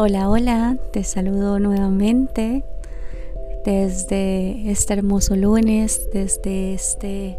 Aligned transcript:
Hola, 0.00 0.30
hola, 0.30 0.76
te 0.92 1.02
saludo 1.02 1.58
nuevamente 1.58 2.62
desde 3.64 4.70
este 4.70 4.92
hermoso 4.94 5.34
lunes, 5.34 6.08
desde 6.12 6.72
este 6.72 7.36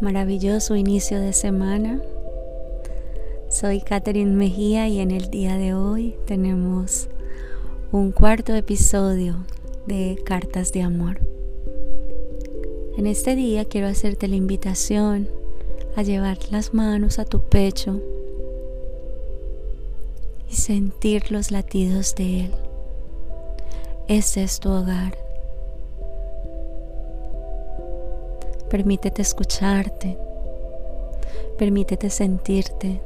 maravilloso 0.00 0.76
inicio 0.76 1.20
de 1.20 1.34
semana. 1.34 2.00
Soy 3.50 3.82
Catherine 3.82 4.34
Mejía 4.34 4.88
y 4.88 5.00
en 5.00 5.10
el 5.10 5.28
día 5.28 5.58
de 5.58 5.74
hoy 5.74 6.16
tenemos 6.26 7.10
un 7.92 8.12
cuarto 8.12 8.54
episodio 8.54 9.44
de 9.86 10.22
Cartas 10.24 10.72
de 10.72 10.80
Amor. 10.80 11.20
En 12.96 13.06
este 13.06 13.36
día 13.36 13.66
quiero 13.66 13.88
hacerte 13.88 14.26
la 14.26 14.36
invitación 14.36 15.28
a 15.96 16.02
llevar 16.02 16.38
las 16.50 16.72
manos 16.72 17.18
a 17.18 17.26
tu 17.26 17.42
pecho 17.42 18.00
sentir 20.68 21.32
los 21.32 21.50
latidos 21.50 22.14
de 22.14 22.40
Él. 22.40 22.54
Ese 24.06 24.42
es 24.42 24.60
tu 24.60 24.68
hogar. 24.68 25.16
Permítete 28.68 29.22
escucharte. 29.22 30.18
Permítete 31.56 32.10
sentirte. 32.10 33.00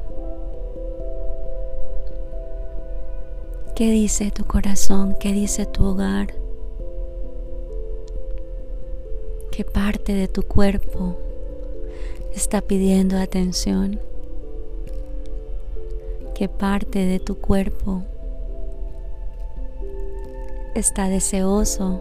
¿Qué 3.76 3.92
dice 3.92 4.32
tu 4.32 4.44
corazón? 4.44 5.16
¿Qué 5.20 5.32
dice 5.32 5.64
tu 5.64 5.84
hogar? 5.84 6.34
¿Qué 9.52 9.64
parte 9.64 10.14
de 10.14 10.26
tu 10.26 10.42
cuerpo 10.42 11.16
está 12.34 12.60
pidiendo 12.60 13.16
atención? 13.18 14.00
Qué 16.34 16.48
parte 16.48 17.04
de 17.04 17.20
tu 17.20 17.36
cuerpo 17.36 18.02
está 20.74 21.08
deseoso 21.08 22.00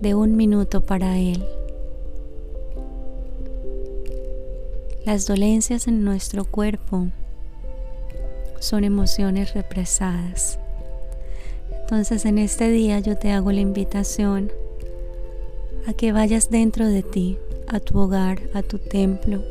de 0.00 0.14
un 0.14 0.36
minuto 0.36 0.80
para 0.80 1.18
Él. 1.18 1.44
Las 5.04 5.26
dolencias 5.26 5.86
en 5.86 6.04
nuestro 6.04 6.44
cuerpo 6.44 7.06
son 8.58 8.84
emociones 8.84 9.54
represadas. 9.54 10.58
Entonces 11.80 12.24
en 12.24 12.38
este 12.38 12.70
día 12.70 12.98
yo 13.00 13.16
te 13.16 13.32
hago 13.32 13.52
la 13.52 13.60
invitación 13.60 14.52
a 15.86 15.92
que 15.92 16.12
vayas 16.12 16.50
dentro 16.50 16.86
de 16.86 17.02
ti, 17.02 17.38
a 17.66 17.80
tu 17.80 17.98
hogar, 17.98 18.40
a 18.54 18.62
tu 18.62 18.78
templo, 18.78 19.42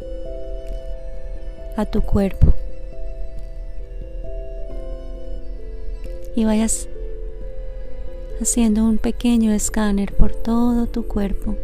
a 1.79 1.85
tu 1.85 2.01
cuerpo. 2.01 2.53
Y 6.35 6.43
vayas 6.43 6.89
haciendo 8.41 8.83
un 8.83 8.97
pequeño 8.97 9.53
escáner 9.53 10.13
por 10.13 10.33
todo 10.33 10.87
tu 10.87 11.07
cuerpo, 11.07 11.55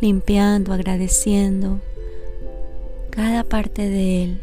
limpiando, 0.00 0.72
agradeciendo 0.72 1.78
cada 3.10 3.44
parte 3.44 3.88
de 3.88 4.24
él 4.24 4.40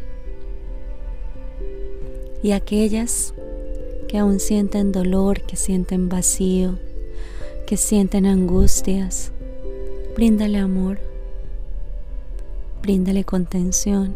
y 2.42 2.52
aquellas 2.52 3.34
que 4.08 4.18
aún 4.18 4.40
sienten 4.40 4.92
dolor, 4.92 5.42
que 5.42 5.56
sienten 5.56 6.08
vacío, 6.08 6.78
que 7.66 7.76
sienten 7.76 8.26
angustias, 8.26 9.30
bríndale 10.14 10.58
amor 10.58 11.11
Bríndale 12.82 13.22
contención, 13.22 14.12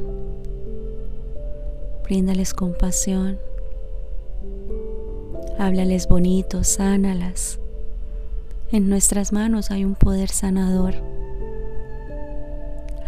bríndales 2.03 2.53
compasión, 2.53 3.39
háblales 5.57 6.09
bonito, 6.09 6.65
sánalas. 6.65 7.61
En 8.73 8.89
nuestras 8.89 9.33
manos 9.33 9.71
hay 9.71 9.85
un 9.85 9.95
poder 9.95 10.31
sanador. 10.31 10.95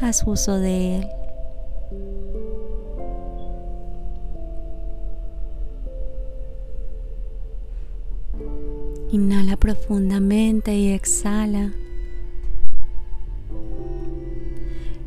Haz 0.00 0.22
uso 0.25 0.59
de 0.59 0.99
él. 0.99 1.09
Inhala 9.11 9.56
profundamente 9.56 10.77
y 10.77 10.93
exhala. 10.93 11.72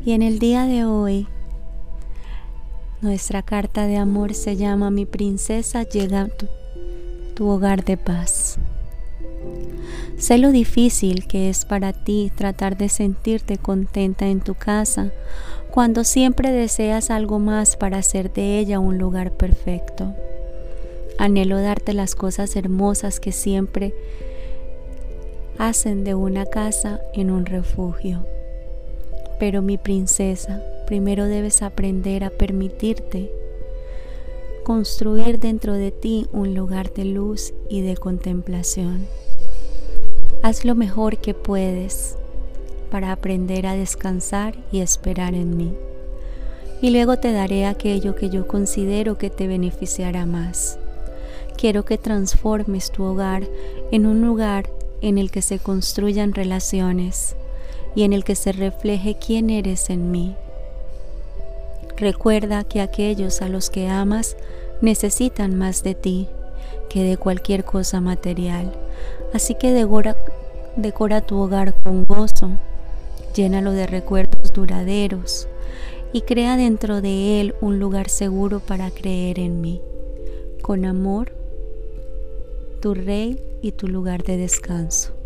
Y 0.04 0.12
en 0.12 0.22
el 0.22 0.40
día 0.40 0.66
de 0.66 0.84
hoy, 0.84 1.28
nuestra 3.02 3.42
carta 3.42 3.86
de 3.86 3.98
amor 3.98 4.34
se 4.34 4.56
llama 4.56 4.90
Mi 4.90 5.06
princesa 5.06 5.84
llega 5.84 6.22
a 6.22 6.28
tu, 6.28 7.48
hogar 7.48 7.84
de 7.84 7.96
paz. 7.96 8.58
Sé 10.18 10.38
lo 10.38 10.50
difícil 10.50 11.28
que 11.28 11.48
es 11.48 11.64
para 11.64 11.92
ti 11.92 12.32
tratar 12.34 12.76
de 12.76 12.88
sentirte 12.88 13.58
contenta 13.58 14.26
en 14.26 14.40
tu 14.40 14.54
casa 14.54 15.12
cuando 15.70 16.02
siempre 16.02 16.50
deseas 16.50 17.10
algo 17.10 17.38
más 17.38 17.76
para 17.76 17.98
hacer 17.98 18.32
de 18.32 18.58
ella 18.58 18.80
un 18.80 18.98
lugar 18.98 19.30
perfecto. 19.32 20.14
Anhelo 21.16 21.60
darte 21.60 21.94
las 21.94 22.16
cosas 22.16 22.56
hermosas 22.56 23.20
que 23.20 23.30
siempre 23.30 23.94
hacen 25.58 26.02
de 26.02 26.16
una 26.16 26.44
casa 26.44 27.00
en 27.14 27.30
un 27.30 27.46
refugio. 27.46 28.31
Pero 29.42 29.60
mi 29.60 29.76
princesa, 29.76 30.62
primero 30.86 31.24
debes 31.24 31.62
aprender 31.62 32.22
a 32.22 32.30
permitirte 32.30 33.28
construir 34.62 35.40
dentro 35.40 35.72
de 35.72 35.90
ti 35.90 36.28
un 36.30 36.54
lugar 36.54 36.92
de 36.92 37.06
luz 37.06 37.52
y 37.68 37.80
de 37.80 37.96
contemplación. 37.96 39.08
Haz 40.44 40.64
lo 40.64 40.76
mejor 40.76 41.18
que 41.18 41.34
puedes 41.34 42.14
para 42.88 43.10
aprender 43.10 43.66
a 43.66 43.74
descansar 43.74 44.54
y 44.70 44.78
esperar 44.78 45.34
en 45.34 45.56
mí. 45.56 45.74
Y 46.80 46.90
luego 46.90 47.16
te 47.16 47.32
daré 47.32 47.66
aquello 47.66 48.14
que 48.14 48.30
yo 48.30 48.46
considero 48.46 49.18
que 49.18 49.28
te 49.28 49.48
beneficiará 49.48 50.24
más. 50.24 50.78
Quiero 51.56 51.84
que 51.84 51.98
transformes 51.98 52.92
tu 52.92 53.02
hogar 53.02 53.42
en 53.90 54.06
un 54.06 54.22
lugar 54.24 54.70
en 55.00 55.18
el 55.18 55.32
que 55.32 55.42
se 55.42 55.58
construyan 55.58 56.32
relaciones 56.32 57.34
y 57.94 58.04
en 58.04 58.12
el 58.12 58.24
que 58.24 58.34
se 58.34 58.52
refleje 58.52 59.16
quién 59.16 59.50
eres 59.50 59.90
en 59.90 60.10
mí. 60.10 60.34
Recuerda 61.96 62.64
que 62.64 62.80
aquellos 62.80 63.42
a 63.42 63.48
los 63.48 63.70
que 63.70 63.88
amas 63.88 64.36
necesitan 64.80 65.56
más 65.56 65.82
de 65.82 65.94
ti 65.94 66.28
que 66.88 67.02
de 67.02 67.16
cualquier 67.16 67.64
cosa 67.64 68.00
material. 68.00 68.70
Así 69.32 69.54
que 69.54 69.72
decora, 69.72 70.16
decora 70.76 71.22
tu 71.22 71.38
hogar 71.38 71.74
con 71.82 72.04
gozo, 72.04 72.50
llénalo 73.34 73.72
de 73.72 73.86
recuerdos 73.86 74.52
duraderos 74.52 75.48
y 76.12 76.20
crea 76.22 76.56
dentro 76.58 77.00
de 77.00 77.40
él 77.40 77.54
un 77.62 77.78
lugar 77.78 78.10
seguro 78.10 78.60
para 78.60 78.90
creer 78.90 79.38
en 79.38 79.62
mí. 79.62 79.80
Con 80.60 80.84
amor, 80.84 81.32
tu 82.80 82.94
rey 82.94 83.42
y 83.62 83.72
tu 83.72 83.88
lugar 83.88 84.22
de 84.22 84.36
descanso. 84.36 85.21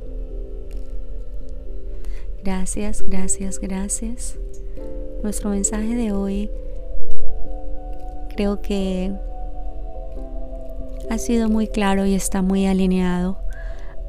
Gracias, 2.47 3.03
gracias, 3.03 3.59
gracias. 3.59 4.39
Nuestro 5.25 5.51
mensaje 5.51 5.97
de 5.97 6.13
hoy 6.13 6.49
creo 8.37 8.63
que 8.63 9.13
ha 11.11 11.19
sido 11.19 11.49
muy 11.49 11.67
claro 11.67 12.07
y 12.07 12.15
está 12.15 12.43
muy 12.43 12.69
alineado 12.69 13.37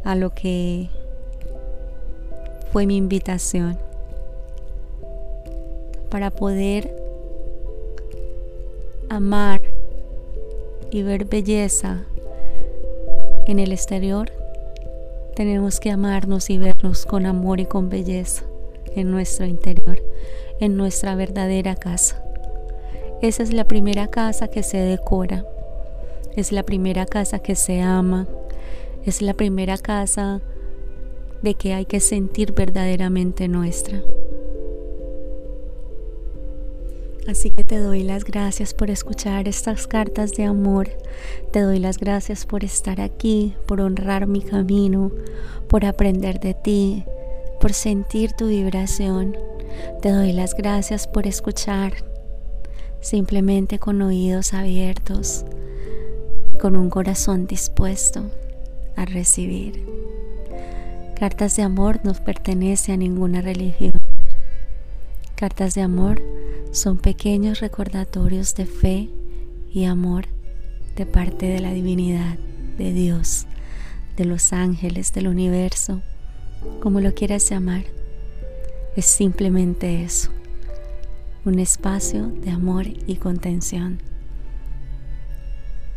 a 0.03 0.13
lo 0.13 0.35
que 0.35 0.87
fue 2.71 2.85
mi 2.85 2.97
invitación 2.97 3.75
para 6.11 6.29
poder 6.29 6.95
amar 9.09 9.61
y 10.91 11.01
ver 11.01 11.25
belleza 11.25 12.03
en 13.47 13.57
el 13.57 13.71
exterior 13.71 14.31
tenemos 15.37 15.79
que 15.79 15.91
amarnos 15.91 16.49
y 16.49 16.57
vernos 16.57 17.05
con 17.05 17.27
amor 17.27 17.59
y 17.59 17.67
con 17.67 17.89
belleza 17.89 18.43
en 18.95 19.11
nuestro 19.11 19.45
interior, 19.45 20.03
en 20.59 20.75
nuestra 20.75 21.13
verdadera 21.13 21.75
casa. 21.75 22.23
Esa 23.21 23.43
es 23.43 23.53
la 23.53 23.65
primera 23.65 24.07
casa 24.07 24.47
que 24.47 24.63
se 24.63 24.79
decora, 24.79 25.45
es 26.35 26.51
la 26.51 26.63
primera 26.63 27.05
casa 27.05 27.37
que 27.37 27.53
se 27.53 27.81
ama, 27.81 28.27
es 29.05 29.21
la 29.21 29.35
primera 29.35 29.77
casa 29.77 30.41
de 31.43 31.53
que 31.53 31.75
hay 31.75 31.85
que 31.85 31.99
sentir 31.99 32.53
verdaderamente 32.53 33.47
nuestra. 33.47 34.01
Así 37.27 37.51
que 37.51 37.65
te 37.65 37.77
doy 37.77 38.03
las 38.03 38.23
gracias 38.23 38.73
por 38.73 38.89
escuchar 38.89 39.49
estas 39.49 39.85
cartas 39.85 40.31
de 40.31 40.45
amor. 40.45 40.89
Te 41.51 41.59
doy 41.59 41.77
las 41.77 41.97
gracias 41.97 42.45
por 42.45 42.63
estar 42.63 43.01
aquí, 43.01 43.53
por 43.67 43.81
honrar 43.81 44.27
mi 44.27 44.41
camino, 44.41 45.11
por 45.67 45.83
aprender 45.83 46.39
de 46.39 46.53
ti, 46.53 47.03
por 47.59 47.73
sentir 47.73 48.31
tu 48.31 48.47
vibración. 48.47 49.35
Te 50.01 50.09
doy 50.09 50.31
las 50.31 50.55
gracias 50.55 51.05
por 51.05 51.27
escuchar 51.27 51.95
simplemente 53.01 53.77
con 53.77 54.01
oídos 54.01 54.53
abiertos, 54.53 55.43
con 56.61 56.77
un 56.77 56.89
corazón 56.89 57.45
dispuesto 57.45 58.23
a 58.95 59.03
recibir. 59.03 59.85
Cartas 61.19 61.57
de 61.57 61.63
amor 61.63 61.99
no 62.03 62.13
pertenece 62.13 62.93
a 62.93 62.97
ninguna 62.97 63.41
religión. 63.41 63.93
Cartas 65.35 65.75
de 65.75 65.81
amor 65.81 66.21
son 66.71 66.97
pequeños 66.97 67.59
recordatorios 67.59 68.55
de 68.55 68.65
fe 68.65 69.09
y 69.71 69.85
amor 69.85 70.25
de 70.95 71.05
parte 71.05 71.45
de 71.45 71.59
la 71.59 71.73
divinidad, 71.73 72.37
de 72.77 72.91
Dios, 72.91 73.45
de 74.15 74.25
los 74.25 74.53
ángeles, 74.53 75.13
del 75.13 75.27
universo, 75.27 76.01
como 76.81 76.99
lo 76.99 77.13
quieras 77.13 77.49
llamar. 77.49 77.83
Es 78.95 79.05
simplemente 79.05 80.03
eso, 80.03 80.31
un 81.45 81.59
espacio 81.59 82.27
de 82.27 82.49
amor 82.51 82.87
y 83.05 83.15
contención 83.17 84.01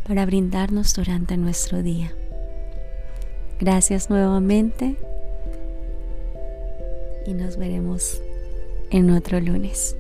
para 0.06 0.26
brindarnos 0.26 0.94
durante 0.94 1.36
nuestro 1.36 1.82
día. 1.82 2.12
Gracias 3.58 4.10
nuevamente 4.10 4.96
y 7.26 7.32
nos 7.32 7.56
veremos 7.56 8.20
en 8.90 9.10
otro 9.10 9.40
lunes. 9.40 9.96